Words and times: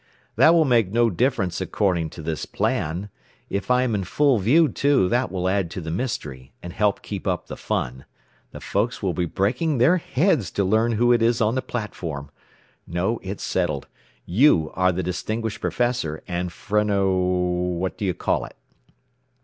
"That 0.35 0.55
will 0.55 0.65
make 0.65 0.91
no 0.91 1.11
difference 1.11 1.61
according 1.61 2.09
to 2.09 2.23
this 2.23 2.47
plan. 2.47 3.09
If 3.51 3.69
I 3.69 3.83
am 3.83 3.93
in 3.93 4.03
full 4.03 4.39
view, 4.39 4.67
too, 4.67 5.07
that 5.09 5.31
will 5.31 5.47
add 5.47 5.69
to 5.69 5.79
the 5.79 5.91
mystery, 5.91 6.53
and 6.63 6.73
help 6.73 7.03
keep 7.03 7.27
up 7.27 7.45
the 7.45 7.55
fun. 7.55 8.05
The 8.49 8.59
folks 8.61 9.03
will 9.03 9.13
be 9.13 9.25
breaking 9.27 9.77
their 9.77 9.97
heads 9.97 10.49
to 10.53 10.63
learn 10.63 10.93
who 10.93 11.13
it 11.13 11.21
is 11.21 11.39
on 11.39 11.53
the 11.53 11.61
platform. 11.61 12.31
No; 12.87 13.19
it's 13.21 13.43
settled. 13.43 13.85
You 14.25 14.71
are 14.73 14.91
the 14.91 15.03
distinguished 15.03 15.61
professor 15.61 16.23
and 16.27 16.49
phreno 16.49 17.77
what 17.77 17.95
do 17.95 18.03
you 18.03 18.15
call 18.15 18.45
it." 18.45 18.55